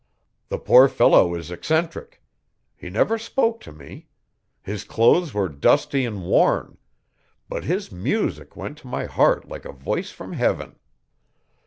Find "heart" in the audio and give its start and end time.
9.05-9.47